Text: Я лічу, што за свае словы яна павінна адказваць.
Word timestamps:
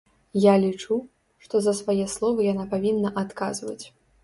Я 0.45 0.53
лічу, 0.63 0.97
што 1.43 1.61
за 1.67 1.73
свае 1.81 2.07
словы 2.15 2.49
яна 2.51 2.65
павінна 2.75 3.15
адказваць. 3.27 3.81